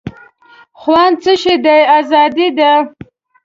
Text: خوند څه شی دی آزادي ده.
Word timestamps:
خوند 0.79 1.13
څه 1.23 1.33
شی 1.41 1.55
دی 1.65 1.79
آزادي 1.97 2.47
ده. 2.57 2.71